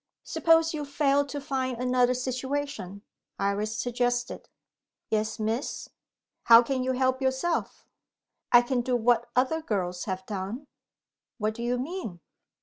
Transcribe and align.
"Suppose 0.23 0.73
you 0.73 0.83
fail 0.83 1.27
to 1.27 1.39
find 1.39 1.77
another 1.79 2.15
situation?" 2.15 3.03
Iris 3.37 3.77
suggested. 3.77 4.49
"Yes, 5.11 5.37
Miss?" 5.37 5.89
"How 6.45 6.63
can 6.63 6.81
you 6.83 6.93
help 6.93 7.21
yourself?" 7.21 7.85
"I 8.51 8.63
can 8.63 8.81
do 8.81 8.95
what 8.95 9.29
other 9.35 9.61
girls 9.61 10.05
have 10.05 10.25
done." 10.25 10.65
"What 11.37 11.53
do 11.53 11.61
you 11.61 11.77
mean?" 11.77 12.19